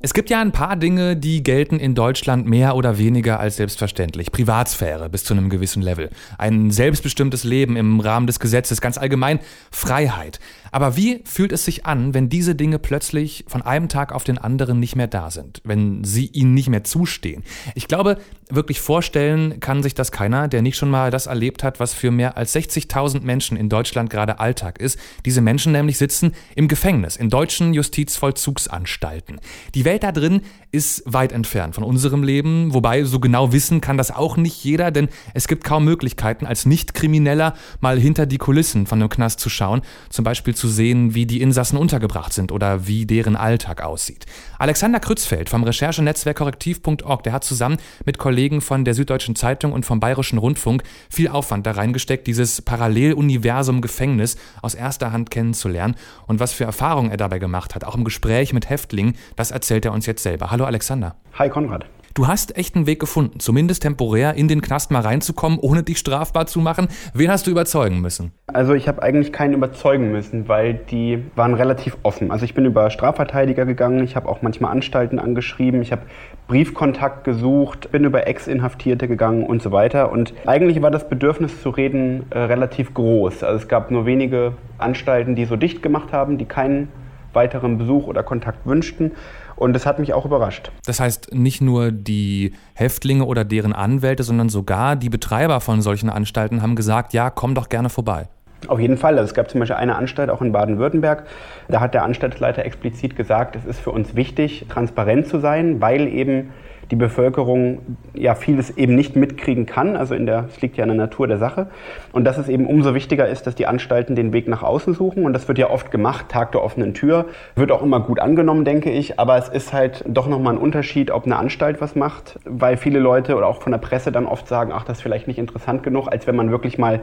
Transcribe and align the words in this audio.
Es 0.00 0.14
gibt 0.14 0.30
ja 0.30 0.40
ein 0.40 0.52
paar 0.52 0.76
Dinge, 0.76 1.16
die 1.16 1.42
gelten 1.42 1.80
in 1.80 1.96
Deutschland 1.96 2.46
mehr 2.46 2.76
oder 2.76 2.98
weniger 2.98 3.40
als 3.40 3.56
selbstverständlich. 3.56 4.30
Privatsphäre 4.30 5.10
bis 5.10 5.24
zu 5.24 5.34
einem 5.34 5.50
gewissen 5.50 5.82
Level. 5.82 6.10
Ein 6.38 6.70
selbstbestimmtes 6.70 7.42
Leben 7.42 7.74
im 7.76 7.98
Rahmen 7.98 8.28
des 8.28 8.38
Gesetzes, 8.38 8.80
ganz 8.80 8.96
allgemein 8.96 9.40
Freiheit. 9.72 10.38
Aber 10.70 10.96
wie 10.96 11.22
fühlt 11.24 11.50
es 11.50 11.64
sich 11.64 11.84
an, 11.84 12.14
wenn 12.14 12.28
diese 12.28 12.54
Dinge 12.54 12.78
plötzlich 12.78 13.44
von 13.48 13.62
einem 13.62 13.88
Tag 13.88 14.12
auf 14.12 14.22
den 14.22 14.38
anderen 14.38 14.78
nicht 14.78 14.94
mehr 14.94 15.08
da 15.08 15.32
sind, 15.32 15.60
wenn 15.64 16.04
sie 16.04 16.26
ihnen 16.26 16.54
nicht 16.54 16.68
mehr 16.68 16.84
zustehen? 16.84 17.42
Ich 17.74 17.88
glaube, 17.88 18.18
wirklich 18.50 18.80
vorstellen 18.80 19.58
kann 19.58 19.82
sich 19.82 19.94
das 19.94 20.12
keiner, 20.12 20.46
der 20.46 20.62
nicht 20.62 20.76
schon 20.76 20.90
mal 20.90 21.10
das 21.10 21.26
erlebt 21.26 21.64
hat, 21.64 21.80
was 21.80 21.92
für 21.92 22.12
mehr 22.12 22.36
als 22.36 22.54
60.000 22.54 23.22
Menschen 23.22 23.56
in 23.56 23.68
Deutschland 23.68 24.10
gerade 24.10 24.38
Alltag 24.38 24.78
ist. 24.78 24.98
Diese 25.24 25.40
Menschen 25.40 25.72
nämlich 25.72 25.98
sitzen 25.98 26.34
im 26.54 26.68
Gefängnis, 26.68 27.16
in 27.16 27.30
deutschen 27.30 27.74
Justizvollzugsanstalten. 27.74 29.40
Die 29.74 29.87
Welt 29.88 30.02
da 30.02 30.12
drin 30.12 30.42
ist 30.70 31.02
weit 31.06 31.32
entfernt 31.32 31.74
von 31.74 31.82
unserem 31.82 32.22
Leben, 32.22 32.74
wobei 32.74 33.04
so 33.04 33.20
genau 33.20 33.52
wissen 33.52 33.80
kann 33.80 33.96
das 33.96 34.10
auch 34.10 34.36
nicht 34.36 34.62
jeder, 34.62 34.90
denn 34.90 35.08
es 35.32 35.48
gibt 35.48 35.64
kaum 35.64 35.86
Möglichkeiten, 35.86 36.44
als 36.44 36.66
Nicht-Krimineller 36.66 37.54
mal 37.80 37.98
hinter 37.98 38.26
die 38.26 38.36
Kulissen 38.36 38.86
von 38.86 39.00
einem 39.00 39.08
Knast 39.08 39.40
zu 39.40 39.48
schauen, 39.48 39.80
zum 40.10 40.26
Beispiel 40.26 40.54
zu 40.54 40.68
sehen, 40.68 41.14
wie 41.14 41.24
die 41.24 41.40
Insassen 41.40 41.78
untergebracht 41.78 42.34
sind 42.34 42.52
oder 42.52 42.86
wie 42.86 43.06
deren 43.06 43.34
Alltag 43.34 43.82
aussieht. 43.82 44.26
Alexander 44.58 45.00
Krützfeld 45.00 45.48
vom 45.48 45.64
Recherchenetzwerk 45.64 46.36
korrektiv.org, 46.36 47.22
der 47.22 47.32
hat 47.32 47.44
zusammen 47.44 47.78
mit 48.04 48.18
Kollegen 48.18 48.60
von 48.60 48.84
der 48.84 48.92
Süddeutschen 48.92 49.36
Zeitung 49.36 49.72
und 49.72 49.86
vom 49.86 50.00
Bayerischen 50.00 50.36
Rundfunk 50.36 50.82
viel 51.08 51.28
Aufwand 51.28 51.66
da 51.66 51.70
reingesteckt, 51.70 52.26
dieses 52.26 52.60
Paralleluniversum 52.60 53.80
Gefängnis 53.80 54.36
aus 54.60 54.74
erster 54.74 55.12
Hand 55.12 55.30
kennenzulernen 55.30 55.94
und 56.26 56.40
was 56.40 56.52
für 56.52 56.64
Erfahrungen 56.64 57.10
er 57.10 57.16
dabei 57.16 57.38
gemacht 57.38 57.74
hat, 57.74 57.84
auch 57.84 57.94
im 57.94 58.04
Gespräch 58.04 58.52
mit 58.52 58.68
Häftlingen, 58.68 59.16
das 59.34 59.50
erzählt 59.50 59.77
er 59.84 59.92
uns 59.92 60.06
jetzt 60.06 60.22
selber. 60.22 60.50
Hallo 60.50 60.64
Alexander. 60.64 61.14
Hi 61.38 61.48
Konrad. 61.48 61.86
Du 62.18 62.26
hast 62.26 62.56
echt 62.56 62.74
einen 62.74 62.88
Weg 62.88 62.98
gefunden, 62.98 63.38
zumindest 63.38 63.82
temporär 63.82 64.34
in 64.34 64.48
den 64.48 64.60
Knast 64.60 64.90
mal 64.90 65.02
reinzukommen, 65.02 65.56
ohne 65.60 65.84
dich 65.84 65.98
strafbar 65.98 66.46
zu 66.46 66.58
machen. 66.58 66.88
Wen 67.14 67.30
hast 67.30 67.46
du 67.46 67.52
überzeugen 67.52 68.00
müssen? 68.00 68.32
Also 68.48 68.74
ich 68.74 68.88
habe 68.88 69.04
eigentlich 69.04 69.32
keinen 69.32 69.54
überzeugen 69.54 70.10
müssen, 70.10 70.48
weil 70.48 70.74
die 70.74 71.22
waren 71.36 71.54
relativ 71.54 71.96
offen. 72.02 72.32
Also 72.32 72.44
ich 72.44 72.54
bin 72.54 72.64
über 72.64 72.90
Strafverteidiger 72.90 73.66
gegangen, 73.66 74.02
ich 74.02 74.16
habe 74.16 74.28
auch 74.28 74.42
manchmal 74.42 74.72
Anstalten 74.72 75.20
angeschrieben, 75.20 75.80
ich 75.80 75.92
habe 75.92 76.02
Briefkontakt 76.48 77.22
gesucht, 77.22 77.92
bin 77.92 78.02
über 78.02 78.26
Ex-Inhaftierte 78.26 79.06
gegangen 79.06 79.44
und 79.44 79.62
so 79.62 79.70
weiter. 79.70 80.10
Und 80.10 80.34
eigentlich 80.44 80.82
war 80.82 80.90
das 80.90 81.08
Bedürfnis 81.08 81.62
zu 81.62 81.70
reden 81.70 82.26
äh, 82.30 82.40
relativ 82.40 82.94
groß. 82.94 83.44
Also 83.44 83.62
es 83.62 83.68
gab 83.68 83.92
nur 83.92 84.06
wenige 84.06 84.54
Anstalten, 84.78 85.36
die 85.36 85.44
so 85.44 85.54
dicht 85.54 85.84
gemacht 85.84 86.12
haben, 86.12 86.36
die 86.36 86.46
keinen 86.46 86.88
weiteren 87.32 87.78
Besuch 87.78 88.08
oder 88.08 88.24
Kontakt 88.24 88.66
wünschten. 88.66 89.12
Und 89.58 89.72
das 89.72 89.86
hat 89.86 89.98
mich 89.98 90.14
auch 90.14 90.24
überrascht. 90.24 90.70
Das 90.86 91.00
heißt, 91.00 91.34
nicht 91.34 91.60
nur 91.60 91.90
die 91.90 92.52
Häftlinge 92.74 93.24
oder 93.24 93.44
deren 93.44 93.72
Anwälte, 93.72 94.22
sondern 94.22 94.48
sogar 94.48 94.94
die 94.94 95.08
Betreiber 95.08 95.60
von 95.60 95.82
solchen 95.82 96.10
Anstalten 96.10 96.62
haben 96.62 96.76
gesagt, 96.76 97.12
ja, 97.12 97.30
komm 97.30 97.54
doch 97.54 97.68
gerne 97.68 97.88
vorbei. 97.90 98.28
Auf 98.66 98.80
jeden 98.80 98.96
Fall. 98.96 99.18
Also 99.18 99.28
es 99.28 99.34
gab 99.34 99.50
zum 99.50 99.60
Beispiel 99.60 99.76
eine 99.76 99.96
Anstalt 99.96 100.30
auch 100.30 100.42
in 100.42 100.52
Baden-Württemberg. 100.52 101.26
Da 101.68 101.80
hat 101.80 101.94
der 101.94 102.02
Anstaltsleiter 102.04 102.64
explizit 102.64 103.16
gesagt, 103.16 103.56
es 103.56 103.64
ist 103.64 103.80
für 103.80 103.90
uns 103.90 104.14
wichtig, 104.16 104.66
transparent 104.68 105.26
zu 105.28 105.38
sein, 105.38 105.80
weil 105.80 106.08
eben 106.08 106.50
die 106.90 106.96
Bevölkerung 106.96 107.80
ja 108.14 108.34
vieles 108.34 108.76
eben 108.76 108.94
nicht 108.94 109.16
mitkriegen 109.16 109.66
kann. 109.66 109.96
Also 109.96 110.14
in 110.14 110.26
der, 110.26 110.46
es 110.48 110.60
liegt 110.60 110.76
ja 110.76 110.84
in 110.84 110.88
der 110.88 110.96
Natur 110.96 111.26
der 111.26 111.38
Sache. 111.38 111.68
Und 112.12 112.24
dass 112.24 112.38
es 112.38 112.48
eben 112.48 112.66
umso 112.66 112.94
wichtiger 112.94 113.28
ist, 113.28 113.46
dass 113.46 113.54
die 113.54 113.66
Anstalten 113.66 114.16
den 114.16 114.32
Weg 114.32 114.48
nach 114.48 114.62
außen 114.62 114.94
suchen. 114.94 115.24
Und 115.24 115.32
das 115.32 115.48
wird 115.48 115.58
ja 115.58 115.70
oft 115.70 115.90
gemacht, 115.90 116.28
Tag 116.28 116.52
der 116.52 116.62
offenen 116.62 116.94
Tür. 116.94 117.26
Wird 117.56 117.72
auch 117.72 117.82
immer 117.82 118.00
gut 118.00 118.20
angenommen, 118.20 118.64
denke 118.64 118.90
ich. 118.90 119.18
Aber 119.18 119.36
es 119.36 119.48
ist 119.48 119.72
halt 119.72 120.04
doch 120.06 120.28
nochmal 120.28 120.54
ein 120.54 120.58
Unterschied, 120.58 121.10
ob 121.10 121.26
eine 121.26 121.36
Anstalt 121.36 121.80
was 121.80 121.94
macht, 121.94 122.38
weil 122.44 122.76
viele 122.76 122.98
Leute 122.98 123.36
oder 123.36 123.46
auch 123.46 123.60
von 123.62 123.72
der 123.72 123.78
Presse 123.78 124.12
dann 124.12 124.26
oft 124.26 124.48
sagen, 124.48 124.72
ach, 124.74 124.84
das 124.84 124.98
ist 124.98 125.02
vielleicht 125.02 125.28
nicht 125.28 125.38
interessant 125.38 125.82
genug, 125.82 126.08
als 126.10 126.26
wenn 126.26 126.36
man 126.36 126.50
wirklich 126.50 126.78
mal 126.78 127.00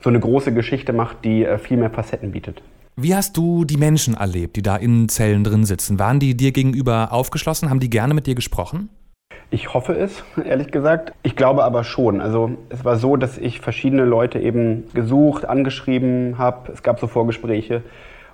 so 0.00 0.10
eine 0.10 0.20
große 0.20 0.52
Geschichte 0.52 0.92
macht, 0.92 1.24
die 1.24 1.44
äh, 1.44 1.58
viel 1.58 1.76
mehr 1.76 1.90
Facetten 1.90 2.32
bietet. 2.32 2.62
Wie 2.98 3.14
hast 3.14 3.36
du 3.36 3.66
die 3.66 3.76
Menschen 3.76 4.14
erlebt, 4.14 4.56
die 4.56 4.62
da 4.62 4.76
in 4.76 5.10
Zellen 5.10 5.44
drin 5.44 5.64
sitzen? 5.64 5.98
Waren 5.98 6.18
die 6.18 6.34
dir 6.34 6.52
gegenüber 6.52 7.12
aufgeschlossen? 7.12 7.68
Haben 7.68 7.80
die 7.80 7.90
gerne 7.90 8.14
mit 8.14 8.26
dir 8.26 8.34
gesprochen? 8.34 8.88
Ich 9.50 9.74
hoffe 9.74 9.92
es, 9.92 10.24
ehrlich 10.44 10.72
gesagt. 10.72 11.12
Ich 11.22 11.36
glaube 11.36 11.64
aber 11.64 11.84
schon. 11.84 12.20
Also 12.20 12.52
es 12.68 12.84
war 12.84 12.96
so, 12.96 13.16
dass 13.16 13.38
ich 13.38 13.60
verschiedene 13.60 14.04
Leute 14.04 14.38
eben 14.38 14.84
gesucht, 14.92 15.44
angeschrieben 15.44 16.36
habe. 16.38 16.72
Es 16.72 16.82
gab 16.82 16.98
so 16.98 17.06
Vorgespräche. 17.06 17.82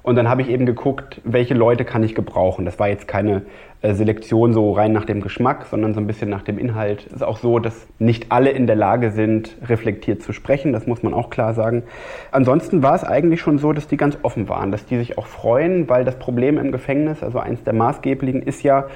Und 0.02 0.16
dann 0.16 0.28
habe 0.28 0.42
ich 0.42 0.48
eben 0.48 0.66
geguckt, 0.66 1.20
welche 1.22 1.54
Leute 1.54 1.84
kann 1.84 2.02
ich 2.02 2.14
gebrauchen. 2.14 2.64
Das 2.64 2.80
war 2.80 2.88
jetzt 2.88 3.06
keine 3.06 3.42
äh, 3.82 3.94
Selektion 3.94 4.52
so 4.52 4.72
rein 4.72 4.92
nach 4.92 5.04
dem 5.04 5.20
Geschmack, 5.20 5.66
sondern 5.70 5.94
so 5.94 6.00
ein 6.00 6.08
bisschen 6.08 6.28
nach 6.28 6.42
dem 6.42 6.58
Inhalt. 6.58 7.06
Es 7.06 7.12
ist 7.12 7.22
auch 7.22 7.38
so, 7.38 7.60
dass 7.60 7.86
nicht 8.00 8.32
alle 8.32 8.50
in 8.50 8.66
der 8.66 8.74
Lage 8.74 9.12
sind, 9.12 9.56
reflektiert 9.68 10.22
zu 10.22 10.32
sprechen. 10.32 10.72
Das 10.72 10.88
muss 10.88 11.04
man 11.04 11.14
auch 11.14 11.30
klar 11.30 11.54
sagen. 11.54 11.84
Ansonsten 12.32 12.82
war 12.82 12.96
es 12.96 13.04
eigentlich 13.04 13.40
schon 13.40 13.58
so, 13.58 13.72
dass 13.72 13.86
die 13.86 13.96
ganz 13.96 14.18
offen 14.22 14.48
waren, 14.48 14.72
dass 14.72 14.86
die 14.86 14.98
sich 14.98 15.18
auch 15.18 15.26
freuen, 15.26 15.88
weil 15.88 16.04
das 16.04 16.18
Problem 16.18 16.58
im 16.58 16.72
Gefängnis, 16.72 17.22
also 17.22 17.38
eins 17.38 17.62
der 17.62 17.74
maßgeblichen, 17.74 18.42
ist 18.42 18.64
ja, 18.64 18.86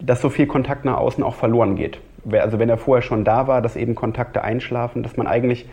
dass 0.00 0.20
so 0.20 0.28
viel 0.28 0.46
Kontakt 0.46 0.84
nach 0.84 0.98
außen 0.98 1.22
auch 1.24 1.34
verloren 1.34 1.76
geht. 1.76 1.98
Also 2.30 2.58
wenn 2.58 2.68
er 2.68 2.78
vorher 2.78 3.02
schon 3.02 3.24
da 3.24 3.46
war, 3.46 3.62
dass 3.62 3.76
eben 3.76 3.94
Kontakte 3.94 4.42
einschlafen, 4.42 5.02
dass 5.02 5.16
man 5.16 5.26
eigentlich 5.26 5.66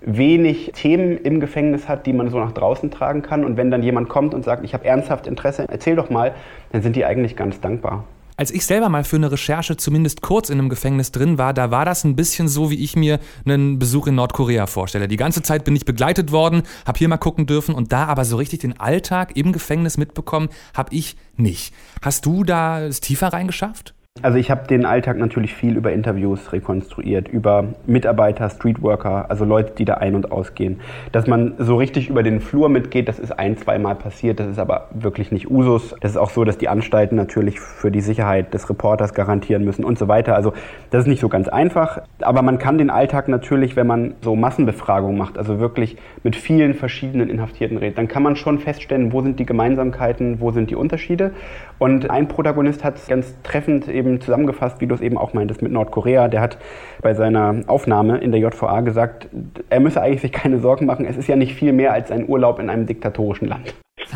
wenig 0.00 0.72
Themen 0.74 1.18
im 1.18 1.40
Gefängnis 1.40 1.88
hat, 1.88 2.06
die 2.06 2.12
man 2.12 2.30
so 2.30 2.38
nach 2.38 2.52
draußen 2.52 2.90
tragen 2.90 3.22
kann. 3.22 3.44
Und 3.44 3.56
wenn 3.56 3.70
dann 3.70 3.82
jemand 3.82 4.08
kommt 4.08 4.34
und 4.34 4.44
sagt, 4.44 4.64
ich 4.64 4.72
habe 4.72 4.84
ernsthaft 4.86 5.26
Interesse, 5.26 5.66
erzähl 5.68 5.96
doch 5.96 6.10
mal, 6.10 6.32
dann 6.72 6.82
sind 6.82 6.96
die 6.96 7.04
eigentlich 7.04 7.36
ganz 7.36 7.60
dankbar. 7.60 8.04
Als 8.40 8.50
ich 8.52 8.64
selber 8.64 8.88
mal 8.88 9.04
für 9.04 9.16
eine 9.16 9.30
Recherche 9.30 9.76
zumindest 9.76 10.22
kurz 10.22 10.48
in 10.48 10.58
einem 10.58 10.70
Gefängnis 10.70 11.12
drin 11.12 11.36
war, 11.36 11.52
da 11.52 11.70
war 11.70 11.84
das 11.84 12.04
ein 12.04 12.16
bisschen 12.16 12.48
so, 12.48 12.70
wie 12.70 12.82
ich 12.82 12.96
mir 12.96 13.20
einen 13.44 13.78
Besuch 13.78 14.06
in 14.06 14.14
Nordkorea 14.14 14.66
vorstelle. 14.66 15.08
Die 15.08 15.18
ganze 15.18 15.42
Zeit 15.42 15.62
bin 15.62 15.76
ich 15.76 15.84
begleitet 15.84 16.32
worden, 16.32 16.62
habe 16.86 16.96
hier 16.96 17.08
mal 17.08 17.18
gucken 17.18 17.44
dürfen 17.44 17.74
und 17.74 17.92
da 17.92 18.06
aber 18.06 18.24
so 18.24 18.38
richtig 18.38 18.60
den 18.60 18.80
Alltag 18.80 19.36
im 19.36 19.52
Gefängnis 19.52 19.98
mitbekommen, 19.98 20.48
habe 20.72 20.94
ich 20.94 21.18
nicht. 21.36 21.74
Hast 22.00 22.24
du 22.24 22.42
da 22.42 22.80
es 22.80 23.00
tiefer 23.00 23.28
reingeschafft? 23.28 23.92
Also 24.22 24.38
ich 24.38 24.50
habe 24.50 24.66
den 24.66 24.84
Alltag 24.84 25.18
natürlich 25.18 25.54
viel 25.54 25.76
über 25.76 25.92
Interviews 25.92 26.52
rekonstruiert, 26.52 27.28
über 27.28 27.66
Mitarbeiter, 27.86 28.50
Streetworker, 28.50 29.30
also 29.30 29.44
Leute, 29.44 29.74
die 29.78 29.84
da 29.84 29.94
ein- 29.94 30.16
und 30.16 30.32
ausgehen. 30.32 30.80
Dass 31.12 31.28
man 31.28 31.54
so 31.58 31.76
richtig 31.76 32.10
über 32.10 32.24
den 32.24 32.40
Flur 32.40 32.68
mitgeht, 32.68 33.08
das 33.08 33.20
ist 33.20 33.30
ein, 33.30 33.56
zweimal 33.56 33.94
passiert, 33.94 34.40
das 34.40 34.48
ist 34.48 34.58
aber 34.58 34.88
wirklich 34.92 35.30
nicht 35.30 35.48
Usus. 35.48 35.94
Das 36.00 36.10
ist 36.10 36.16
auch 36.16 36.30
so, 36.30 36.42
dass 36.44 36.58
die 36.58 36.68
Anstalten 36.68 37.14
natürlich 37.14 37.60
für 37.60 37.92
die 37.92 38.00
Sicherheit 38.00 38.52
des 38.52 38.68
Reporters 38.68 39.14
garantieren 39.14 39.64
müssen 39.64 39.84
und 39.84 39.96
so 39.96 40.08
weiter. 40.08 40.34
Also 40.34 40.54
das 40.90 41.02
ist 41.02 41.06
nicht 41.06 41.20
so 41.20 41.28
ganz 41.28 41.46
einfach, 41.46 42.02
aber 42.20 42.42
man 42.42 42.58
kann 42.58 42.78
den 42.78 42.90
Alltag 42.90 43.28
natürlich, 43.28 43.76
wenn 43.76 43.86
man 43.86 44.14
so 44.22 44.34
Massenbefragungen 44.34 45.16
macht, 45.16 45.38
also 45.38 45.60
wirklich 45.60 45.96
mit 46.24 46.34
vielen 46.34 46.74
verschiedenen 46.74 47.30
Inhaftierten 47.30 47.78
redet, 47.78 47.96
dann 47.96 48.08
kann 48.08 48.24
man 48.24 48.34
schon 48.34 48.58
feststellen, 48.58 49.12
wo 49.12 49.22
sind 49.22 49.38
die 49.38 49.46
Gemeinsamkeiten, 49.46 50.40
wo 50.40 50.50
sind 50.50 50.68
die 50.68 50.74
Unterschiede. 50.76 51.30
Und 51.78 52.10
ein 52.10 52.26
Protagonist 52.28 52.84
hat 52.84 52.96
es 52.96 53.06
ganz 53.06 53.34
treffend 53.42 53.88
eben 53.88 53.99
zusammengefasst, 54.20 54.80
wie 54.80 54.86
du 54.86 54.94
es 54.94 55.00
eben 55.00 55.18
auch 55.18 55.32
meintest 55.32 55.62
mit 55.62 55.72
Nordkorea. 55.72 56.28
Der 56.28 56.40
hat 56.40 56.58
bei 57.02 57.14
seiner 57.14 57.60
Aufnahme 57.66 58.18
in 58.18 58.32
der 58.32 58.40
JVA 58.40 58.80
gesagt, 58.80 59.28
er 59.68 59.80
müsse 59.80 60.00
eigentlich 60.00 60.22
sich 60.22 60.32
keine 60.32 60.58
Sorgen 60.58 60.86
machen. 60.86 61.06
Es 61.06 61.16
ist 61.16 61.28
ja 61.28 61.36
nicht 61.36 61.54
viel 61.54 61.72
mehr 61.72 61.92
als 61.92 62.10
ein 62.10 62.28
Urlaub 62.28 62.58
in 62.58 62.70
einem 62.70 62.86
diktatorischen 62.86 63.48
Land. 63.48 63.74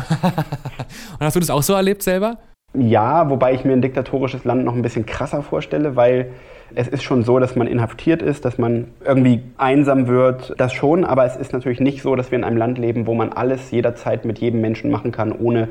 Und 1.19 1.21
hast 1.21 1.35
du 1.35 1.39
das 1.39 1.49
auch 1.49 1.63
so 1.63 1.73
erlebt 1.73 2.03
selber? 2.03 2.37
Ja, 2.77 3.29
wobei 3.29 3.53
ich 3.53 3.63
mir 3.63 3.73
ein 3.73 3.81
diktatorisches 3.81 4.43
Land 4.43 4.65
noch 4.65 4.75
ein 4.75 4.81
bisschen 4.81 5.05
krasser 5.05 5.41
vorstelle, 5.41 5.95
weil 5.95 6.31
es 6.73 6.87
ist 6.87 7.03
schon 7.03 7.23
so, 7.23 7.39
dass 7.39 7.55
man 7.55 7.67
inhaftiert 7.67 8.21
ist, 8.21 8.43
dass 8.43 8.57
man 8.57 8.87
irgendwie 9.05 9.43
einsam 9.57 10.07
wird, 10.07 10.53
das 10.57 10.73
schon, 10.73 11.05
aber 11.05 11.25
es 11.25 11.37
ist 11.37 11.53
natürlich 11.53 11.79
nicht 11.79 12.01
so, 12.01 12.15
dass 12.15 12.31
wir 12.31 12.37
in 12.37 12.43
einem 12.43 12.57
Land 12.57 12.77
leben, 12.77 13.07
wo 13.07 13.13
man 13.13 13.31
alles 13.31 13.71
jederzeit 13.71 14.25
mit 14.25 14.39
jedem 14.39 14.61
Menschen 14.61 14.91
machen 14.91 15.11
kann, 15.11 15.31
ohne 15.31 15.69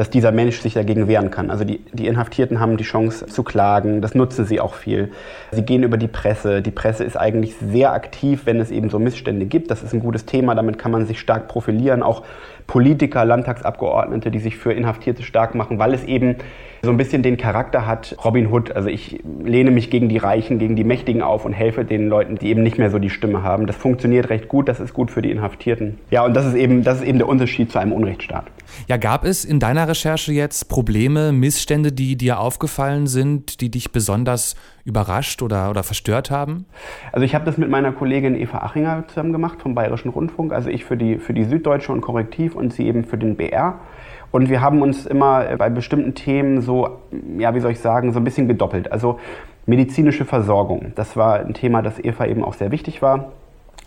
dass 0.00 0.08
dieser 0.08 0.32
Mensch 0.32 0.60
sich 0.60 0.72
dagegen 0.72 1.08
wehren 1.08 1.30
kann. 1.30 1.50
Also 1.50 1.64
die, 1.64 1.80
die 1.92 2.06
Inhaftierten 2.06 2.58
haben 2.58 2.78
die 2.78 2.84
Chance 2.84 3.26
zu 3.26 3.42
klagen, 3.42 4.00
das 4.00 4.14
nutzen 4.14 4.46
sie 4.46 4.58
auch 4.58 4.72
viel. 4.72 5.12
Sie 5.50 5.60
gehen 5.60 5.82
über 5.82 5.98
die 5.98 6.08
Presse. 6.08 6.62
Die 6.62 6.70
Presse 6.70 7.04
ist 7.04 7.18
eigentlich 7.18 7.54
sehr 7.56 7.92
aktiv, 7.92 8.46
wenn 8.46 8.60
es 8.60 8.70
eben 8.70 8.88
so 8.88 8.98
Missstände 8.98 9.44
gibt. 9.44 9.70
Das 9.70 9.82
ist 9.82 9.92
ein 9.92 10.00
gutes 10.00 10.24
Thema, 10.24 10.54
damit 10.54 10.78
kann 10.78 10.90
man 10.90 11.04
sich 11.04 11.20
stark 11.20 11.48
profilieren. 11.48 12.02
Auch 12.02 12.22
Politiker, 12.70 13.24
Landtagsabgeordnete, 13.24 14.30
die 14.30 14.38
sich 14.38 14.56
für 14.56 14.72
Inhaftierte 14.72 15.24
stark 15.24 15.56
machen, 15.56 15.80
weil 15.80 15.92
es 15.92 16.04
eben 16.04 16.36
so 16.82 16.90
ein 16.90 16.96
bisschen 16.96 17.24
den 17.24 17.36
Charakter 17.36 17.84
hat 17.84 18.14
Robin 18.24 18.46
Hood. 18.46 18.70
Also 18.70 18.88
ich 18.88 19.18
lehne 19.44 19.72
mich 19.72 19.90
gegen 19.90 20.08
die 20.08 20.18
Reichen, 20.18 20.60
gegen 20.60 20.76
die 20.76 20.84
Mächtigen 20.84 21.20
auf 21.20 21.44
und 21.44 21.52
helfe 21.52 21.84
den 21.84 22.08
Leuten, 22.08 22.36
die 22.36 22.46
eben 22.46 22.62
nicht 22.62 22.78
mehr 22.78 22.90
so 22.90 23.00
die 23.00 23.10
Stimme 23.10 23.42
haben. 23.42 23.66
Das 23.66 23.74
funktioniert 23.74 24.30
recht 24.30 24.46
gut, 24.46 24.68
das 24.68 24.78
ist 24.78 24.94
gut 24.94 25.10
für 25.10 25.20
die 25.20 25.32
Inhaftierten. 25.32 25.98
Ja, 26.12 26.24
und 26.24 26.34
das 26.34 26.46
ist 26.46 26.54
eben, 26.54 26.84
das 26.84 26.98
ist 27.00 27.08
eben 27.08 27.18
der 27.18 27.26
Unterschied 27.26 27.72
zu 27.72 27.80
einem 27.80 27.90
Unrechtsstaat. 27.90 28.44
Ja, 28.86 28.98
gab 28.98 29.24
es 29.24 29.44
in 29.44 29.58
deiner 29.58 29.88
Recherche 29.88 30.32
jetzt 30.32 30.68
Probleme, 30.68 31.32
Missstände, 31.32 31.90
die 31.90 32.14
dir 32.14 32.38
aufgefallen 32.38 33.08
sind, 33.08 33.60
die 33.60 33.72
dich 33.72 33.90
besonders 33.90 34.54
überrascht 34.84 35.42
oder, 35.42 35.70
oder 35.70 35.82
verstört 35.82 36.30
haben? 36.30 36.66
Also 37.12 37.24
ich 37.24 37.34
habe 37.34 37.44
das 37.44 37.58
mit 37.58 37.70
meiner 37.70 37.92
Kollegin 37.92 38.34
Eva 38.34 38.58
Achinger 38.58 39.04
zusammen 39.08 39.32
gemacht 39.32 39.60
vom 39.60 39.74
Bayerischen 39.74 40.10
Rundfunk, 40.10 40.52
also 40.52 40.68
ich 40.68 40.84
für 40.84 40.96
die, 40.96 41.18
für 41.18 41.34
die 41.34 41.44
Süddeutsche 41.44 41.92
und 41.92 42.00
Korrektiv 42.00 42.54
und 42.54 42.72
sie 42.72 42.86
eben 42.86 43.04
für 43.04 43.18
den 43.18 43.36
BR. 43.36 43.80
Und 44.30 44.48
wir 44.48 44.60
haben 44.60 44.80
uns 44.82 45.06
immer 45.06 45.56
bei 45.56 45.70
bestimmten 45.70 46.14
Themen 46.14 46.60
so, 46.60 47.00
ja, 47.38 47.54
wie 47.54 47.60
soll 47.60 47.72
ich 47.72 47.80
sagen, 47.80 48.12
so 48.12 48.20
ein 48.20 48.24
bisschen 48.24 48.46
gedoppelt. 48.46 48.92
Also 48.92 49.18
medizinische 49.66 50.24
Versorgung, 50.24 50.92
das 50.94 51.16
war 51.16 51.40
ein 51.40 51.54
Thema, 51.54 51.82
das 51.82 52.02
Eva 52.02 52.26
eben 52.26 52.44
auch 52.44 52.54
sehr 52.54 52.70
wichtig 52.70 53.02
war. 53.02 53.32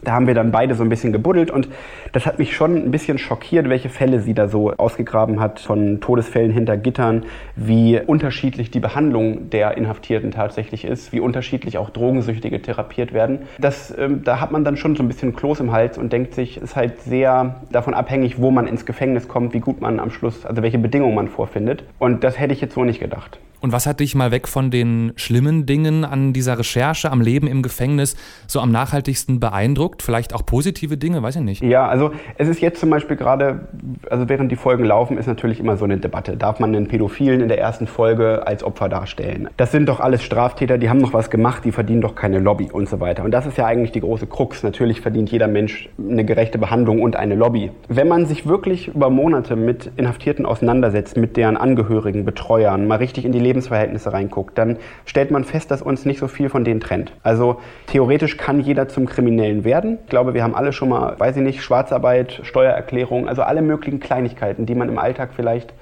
Da 0.04 0.14
haben 0.14 0.28
wir 0.28 0.34
dann 0.34 0.52
beide 0.52 0.76
so 0.76 0.84
ein 0.84 0.90
bisschen 0.90 1.14
gebuddelt 1.14 1.52
und 1.52 1.68
das 2.12 2.26
hat 2.26 2.40
mich 2.40 2.56
schon 2.56 2.76
ein 2.76 2.92
bisschen 2.92 3.18
schockiert, 3.18 3.70
welche 3.70 3.90
Fälle 3.90 4.20
sie 4.20 4.34
da 4.34 4.48
so 4.48 4.72
ausgegraben 4.72 5.40
hat 5.40 5.60
von 5.60 6.02
Todesfällen 6.02 6.52
hinter 6.52 6.78
Gittern, 6.78 7.26
wie 7.56 8.00
unterschiedlich 8.00 8.72
die 8.72 8.80
Behandlung 8.80 9.50
der 9.50 9.78
Inhaftierten 9.78 10.32
tatsächlich 10.32 10.86
ist, 10.86 11.12
wie 11.12 11.20
unterschiedlich 11.20 11.78
auch 11.78 11.90
Drogensüchtige 11.90 12.62
therapiert 12.62 13.14
werden. 13.14 13.40
Das, 13.60 13.94
ähm, 13.98 14.24
da 14.24 14.40
hat 14.40 14.52
man 14.52 14.64
dann 14.64 14.78
schon 14.78 14.96
so 14.96 15.04
ein 15.04 15.08
bisschen 15.08 15.36
Kloß 15.36 15.60
im 15.60 15.72
Hals 15.72 15.98
und 15.98 16.14
denkt 16.14 16.34
sich, 16.34 16.58
ist 16.58 16.76
halt 16.76 17.02
sehr 17.02 17.62
davon 17.72 17.94
abhängig, 17.94 18.40
wo 18.42 18.52
man 18.52 18.68
ins 18.68 18.86
Gefängnis 18.86 19.28
kommt, 19.28 19.54
wie 19.54 19.60
gut 19.60 19.82
man 19.82 20.00
am 20.00 20.12
Schluss, 20.12 20.46
also 20.46 20.62
welche 20.62 20.78
Bedingungen 20.78 21.16
man 21.16 21.28
vorfindet. 21.28 21.84
Und 22.00 22.24
das 22.24 22.40
hätte 22.40 22.54
ich 22.54 22.62
jetzt 22.62 22.76
so 22.76 22.84
nicht 22.84 23.00
gedacht. 23.00 23.40
Und 23.64 23.72
was 23.72 23.88
hat 23.88 24.02
dich 24.02 24.14
mal 24.14 24.32
weg 24.32 24.50
von 24.50 24.72
den 24.72 25.14
schlimmen 25.16 25.66
Dingen 25.66 26.04
an 26.04 26.34
dieser 26.34 26.60
Recherche, 26.60 27.10
am 27.10 27.22
Leben 27.22 27.48
im 27.48 27.62
Gefängnis 27.62 28.18
so 28.46 28.60
am 28.60 28.74
nachhaltigsten 28.74 29.40
beeindruckt? 29.40 30.02
Vielleicht 30.02 30.36
auch 30.36 30.46
positive 30.46 30.98
Dinge, 30.98 31.24
weiß 31.24 31.38
ich 31.38 31.44
nicht. 31.44 31.64
Ja, 31.64 31.88
also 31.88 32.12
es 32.38 32.50
ist 32.50 32.60
jetzt 32.60 32.82
zum 32.82 32.90
Beispiel 32.90 33.16
gerade, 33.16 33.70
also 34.10 34.28
während 34.28 34.52
die 34.52 34.58
Folgen 34.58 34.84
laufen, 34.84 35.18
ist 35.18 35.28
natürlich 35.28 35.62
immer 35.62 35.78
so 35.78 35.86
eine 35.86 35.96
Debatte. 35.96 36.36
Darf 36.36 36.60
man 36.60 36.76
einen 36.76 36.90
Pädophilen 36.90 37.40
in 37.40 37.48
der 37.48 37.58
ersten 37.58 37.88
Folge 37.88 38.46
als 38.46 38.66
Opfer 38.66 38.90
darstellen? 38.90 39.48
Das 39.56 39.72
sind 39.72 39.88
doch 39.88 40.02
alles 40.02 40.24
Straftäter, 40.24 40.78
die 40.78 40.90
haben 40.90 41.00
noch 41.00 41.14
was 41.14 41.30
gemacht, 41.30 41.64
die 41.64 41.72
verdienen 41.72 42.02
doch 42.02 42.16
keine 42.16 42.40
Lobby 42.40 42.70
und 42.70 42.90
so 42.90 43.00
weiter. 43.00 43.24
Und 43.24 43.32
das 43.32 43.46
ist 43.46 43.58
ja 43.58 43.66
eigentlich 43.66 43.94
die 43.94 44.02
große 44.02 44.28
Krux. 44.28 44.64
Natürlich 44.64 45.00
verdient 45.00 45.32
jeder 45.32 45.48
Mensch 45.48 45.88
eine 45.98 46.26
gerechte 46.26 46.58
Behandlung 46.58 47.02
und 47.02 47.16
eine 47.16 47.36
Lobby. 47.36 47.72
Wenn 47.88 48.10
man 48.10 48.26
sich 48.26 48.46
wirklich 48.46 48.90
über 48.90 49.10
Monate 49.10 49.56
mit 49.56 49.90
Inhaftierten 49.96 50.46
auseinandersetzt, 50.46 51.16
mit 51.16 51.38
deren 51.38 51.56
Angehörigen, 51.56 52.26
Betreuern, 52.26 52.88
mal 52.88 52.98
richtig 52.98 53.24
in 53.24 53.32
die 53.32 53.40
Leben 53.40 53.53
Lebensverhältnisse 53.54 54.12
reinguckt, 54.12 54.58
dann 54.58 54.78
stellt 55.06 55.32
man 55.32 55.44
fest, 55.44 55.70
dass 55.70 55.82
uns 55.82 56.06
nicht 56.06 56.20
so 56.20 56.28
viel 56.28 56.50
von 56.50 56.64
denen 56.64 56.80
trennt. 56.80 57.14
Also 57.22 57.60
theoretisch 57.88 58.38
kann 58.38 58.60
jeder 58.60 58.88
zum 58.88 59.06
Kriminellen 59.06 59.64
werden. 59.64 60.00
Ich 60.04 60.10
glaube, 60.10 60.34
wir 60.34 60.44
haben 60.44 60.56
alle 60.56 60.74
schon 60.74 60.90
mal, 60.90 61.20
weiß 61.20 61.38
ich 61.38 61.44
nicht, 61.44 61.64
Schwarzarbeit, 61.64 62.42
Steuererklärung, 62.44 63.30
also 63.30 63.44
alle 63.44 63.62
möglichen 63.62 64.00
Kleinigkeiten, 64.00 64.66
die 64.66 64.76
man 64.76 64.90
im 64.90 64.98
Alltag 64.98 65.30
vielleicht 65.36 65.74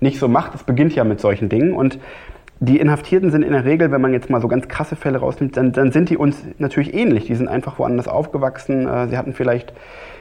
nicht 0.00 0.18
so 0.18 0.28
macht. 0.28 0.54
Es 0.54 0.64
beginnt 0.64 0.94
ja 0.94 1.04
mit 1.04 1.20
solchen 1.20 1.48
Dingen 1.48 1.72
und 1.72 1.98
die 2.62 2.78
Inhaftierten 2.78 3.30
sind 3.30 3.42
in 3.42 3.52
der 3.52 3.64
Regel, 3.64 3.90
wenn 3.90 4.02
man 4.02 4.12
jetzt 4.12 4.28
mal 4.28 4.40
so 4.42 4.48
ganz 4.48 4.68
krasse 4.68 4.94
Fälle 4.94 5.18
rausnimmt, 5.18 5.56
dann, 5.56 5.72
dann 5.72 5.92
sind 5.92 6.10
die 6.10 6.18
uns 6.18 6.42
natürlich 6.58 6.92
ähnlich. 6.92 7.24
Die 7.24 7.34
sind 7.34 7.48
einfach 7.48 7.78
woanders 7.78 8.06
aufgewachsen. 8.06 8.86
Äh, 8.86 9.08
sie 9.08 9.16
hatten 9.16 9.32
vielleicht 9.32 9.72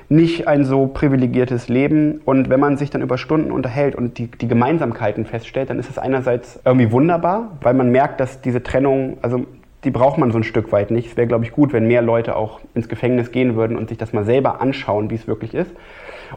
nicht 0.10 0.48
ein 0.48 0.66
so 0.66 0.88
privilegiertes 0.88 1.70
Leben. 1.70 2.22
Und 2.26 2.50
wenn 2.50 2.60
man 2.60 2.78
sich 2.78 2.90
dann 2.90 3.02
über 3.02 3.18
Stunden 3.18 3.52
unterhält 3.52 3.96
und 3.96 4.18
die, 4.18 4.28
die 4.28 4.48
Gemeinsamkeiten 4.48 5.26
feststellt, 5.26 5.70
dann 5.70 5.80
ist 5.80 5.90
es 5.90 6.00
einerseits 6.00 6.60
irgendwie 6.66 6.92
wunderbar, 6.92 7.58
weil 7.62 7.76
man 7.76 7.92
merkt, 7.92 8.20
dass 8.20 8.42
diese 8.42 8.64
Trennung, 8.64 9.18
also 9.22 9.46
die 9.84 9.92
braucht 9.92 10.18
man 10.18 10.32
so 10.32 10.38
ein 10.38 10.44
Stück 10.44 10.72
weit 10.72 10.92
nicht. 10.92 11.12
Es 11.12 11.18
wäre, 11.18 11.28
glaube 11.28 11.46
ich, 11.46 11.52
gut, 11.52 11.72
wenn 11.72 11.88
mehr 11.88 12.02
Leute 12.02 12.36
auch 12.36 12.60
ins 12.74 12.90
Gefängnis 12.90 13.32
gehen 13.32 13.56
würden 13.56 13.78
und 13.78 13.90
sich 13.90 13.98
das 13.98 14.12
mal 14.12 14.26
selber 14.26 14.60
anschauen, 14.60 15.10
wie 15.10 15.16
es 15.16 15.28
wirklich 15.28 15.54
ist. 15.54 15.72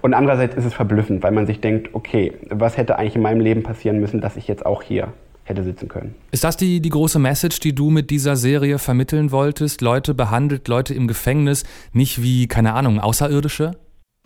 Und 0.01 0.15
andererseits 0.15 0.55
ist 0.55 0.65
es 0.65 0.75
verblüffend, 0.75 1.23
weil 1.23 1.33
man 1.33 1.47
sich 1.47 1.61
denkt, 1.61 1.91
okay, 1.93 2.35
was 2.51 2.77
hätte 2.77 2.99
eigentlich 2.99 3.17
in 3.17 3.23
meinem 3.23 3.41
Leben 3.41 3.63
passieren 3.63 4.01
müssen, 4.01 4.21
dass 4.21 4.37
ich 4.37 4.49
jetzt 4.49 4.65
auch 4.65 4.83
hier 4.83 5.09
hätte 5.53 5.65
sitzen 5.65 5.89
können. 5.89 6.15
Ist 6.31 6.45
das 6.45 6.57
die, 6.57 6.81
die 6.81 6.91
große 6.91 7.19
Message, 7.19 7.61
die 7.61 7.75
du 7.75 7.91
mit 7.91 8.11
dieser 8.11 8.37
Serie 8.37 8.79
vermitteln 8.79 9.31
wolltest? 9.31 9.81
Leute 9.81 10.15
behandelt, 10.15 10.69
Leute 10.69 10.95
im 10.95 11.07
Gefängnis 11.07 11.65
nicht 11.93 12.23
wie, 12.23 12.49
keine 12.49 12.75
Ahnung, 12.75 12.99
Außerirdische? 12.99 13.73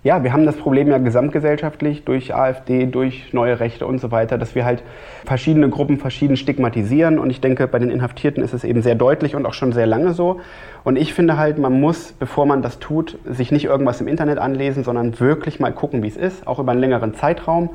Ja, 0.06 0.22
wir 0.22 0.32
haben 0.32 0.46
das 0.46 0.54
Problem 0.54 0.88
ja 0.88 0.98
gesamtgesellschaftlich 0.98 2.04
durch 2.04 2.32
AfD, 2.32 2.86
durch 2.86 3.32
neue 3.32 3.58
Rechte 3.58 3.86
und 3.86 3.98
so 3.98 4.12
weiter, 4.12 4.38
dass 4.38 4.54
wir 4.54 4.64
halt 4.64 4.84
verschiedene 5.24 5.68
Gruppen 5.68 5.98
verschieden 5.98 6.36
stigmatisieren. 6.36 7.18
Und 7.18 7.30
ich 7.30 7.40
denke, 7.40 7.66
bei 7.66 7.80
den 7.80 7.90
Inhaftierten 7.90 8.44
ist 8.44 8.54
es 8.54 8.62
eben 8.62 8.82
sehr 8.82 8.94
deutlich 8.94 9.34
und 9.34 9.46
auch 9.46 9.54
schon 9.54 9.72
sehr 9.72 9.86
lange 9.88 10.12
so. 10.12 10.40
Und 10.84 10.94
ich 10.94 11.12
finde 11.12 11.36
halt, 11.38 11.58
man 11.58 11.80
muss, 11.80 12.12
bevor 12.12 12.46
man 12.46 12.62
das 12.62 12.78
tut, 12.78 13.18
sich 13.24 13.50
nicht 13.50 13.64
irgendwas 13.64 14.00
im 14.00 14.06
Internet 14.06 14.38
anlesen, 14.38 14.84
sondern 14.84 15.18
wirklich 15.18 15.58
mal 15.58 15.72
gucken, 15.72 16.04
wie 16.04 16.08
es 16.08 16.16
ist, 16.16 16.46
auch 16.46 16.60
über 16.60 16.70
einen 16.70 16.80
längeren 16.80 17.14
Zeitraum. 17.14 17.70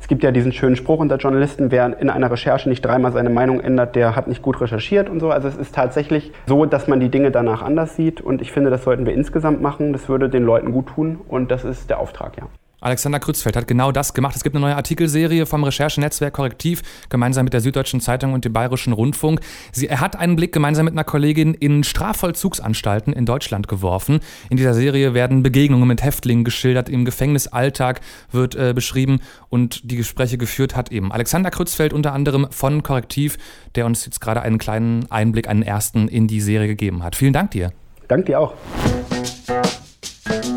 Es 0.00 0.08
gibt 0.08 0.22
ja 0.22 0.30
diesen 0.30 0.52
schönen 0.52 0.76
Spruch 0.76 1.00
unter 1.00 1.16
Journalisten, 1.16 1.70
wer 1.70 1.98
in 1.98 2.10
einer 2.10 2.30
Recherche 2.30 2.68
nicht 2.68 2.84
dreimal 2.84 3.12
seine 3.12 3.30
Meinung 3.30 3.60
ändert, 3.60 3.96
der 3.96 4.14
hat 4.14 4.28
nicht 4.28 4.42
gut 4.42 4.60
recherchiert 4.60 5.08
und 5.08 5.20
so. 5.20 5.30
Also 5.30 5.48
es 5.48 5.56
ist 5.56 5.74
tatsächlich 5.74 6.32
so, 6.46 6.64
dass 6.66 6.88
man 6.88 7.00
die 7.00 7.08
Dinge 7.08 7.30
danach 7.30 7.62
anders 7.62 7.96
sieht. 7.96 8.20
Und 8.20 8.42
ich 8.42 8.52
finde, 8.52 8.70
das 8.70 8.84
sollten 8.84 9.06
wir 9.06 9.14
insgesamt 9.14 9.60
machen. 9.60 9.92
Das 9.92 10.08
würde 10.08 10.28
den 10.28 10.44
Leuten 10.44 10.72
gut 10.72 10.88
tun. 10.88 11.18
Und 11.28 11.50
das 11.50 11.64
ist 11.64 11.90
der 11.90 11.98
Auftrag, 11.98 12.36
ja. 12.36 12.46
Alexander 12.80 13.18
Krützfeld 13.18 13.56
hat 13.56 13.66
genau 13.66 13.90
das 13.90 14.12
gemacht. 14.12 14.36
Es 14.36 14.44
gibt 14.44 14.54
eine 14.54 14.64
neue 14.64 14.76
Artikelserie 14.76 15.46
vom 15.46 15.64
Recherchenetzwerk 15.64 16.34
Korrektiv, 16.34 16.82
gemeinsam 17.08 17.44
mit 17.44 17.52
der 17.52 17.60
Süddeutschen 17.60 18.00
Zeitung 18.00 18.34
und 18.34 18.44
dem 18.44 18.52
Bayerischen 18.52 18.92
Rundfunk. 18.92 19.40
Sie, 19.72 19.88
er 19.88 20.00
hat 20.00 20.16
einen 20.16 20.36
Blick 20.36 20.52
gemeinsam 20.52 20.84
mit 20.84 20.92
einer 20.92 21.04
Kollegin 21.04 21.54
in 21.54 21.84
Strafvollzugsanstalten 21.84 23.12
in 23.12 23.24
Deutschland 23.24 23.66
geworfen. 23.68 24.20
In 24.50 24.58
dieser 24.58 24.74
Serie 24.74 25.14
werden 25.14 25.42
Begegnungen 25.42 25.88
mit 25.88 26.02
Häftlingen 26.02 26.44
geschildert, 26.44 26.88
im 26.88 27.04
Gefängnisalltag 27.04 28.00
wird 28.30 28.54
äh, 28.54 28.72
beschrieben 28.74 29.20
und 29.48 29.90
die 29.90 29.96
Gespräche 29.96 30.36
geführt 30.36 30.76
hat 30.76 30.92
eben 30.92 31.12
Alexander 31.12 31.50
Krützfeld 31.50 31.92
unter 31.92 32.12
anderem 32.12 32.48
von 32.50 32.82
Korrektiv, 32.82 33.38
der 33.74 33.86
uns 33.86 34.04
jetzt 34.04 34.20
gerade 34.20 34.42
einen 34.42 34.58
kleinen 34.58 35.10
Einblick, 35.10 35.48
einen 35.48 35.62
ersten 35.62 36.08
in 36.08 36.26
die 36.26 36.40
Serie 36.40 36.68
gegeben 36.68 37.02
hat. 37.02 37.16
Vielen 37.16 37.32
Dank 37.32 37.52
dir. 37.52 37.72
Dank 38.08 38.26
dir 38.26 38.38
auch. 38.38 38.54